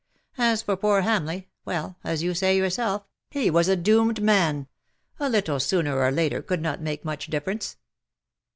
As 0.39 0.63
for 0.63 0.75
poor 0.75 1.01
Hamleigh; 1.03 1.45
well, 1.63 1.95
as 2.03 2.23
you 2.23 2.33
say 2.33 2.57
yourself, 2.57 3.05
he 3.29 3.51
was 3.51 3.67
a 3.67 3.75
doomed 3.75 4.19
man— 4.19 4.67
a 5.19 5.29
little 5.29 5.59
sooner 5.59 5.95
or 5.99 6.11
later 6.11 6.41
could 6.41 6.59
not 6.59 6.81
make 6.81 7.05
much 7.05 7.27
difference." 7.27 7.77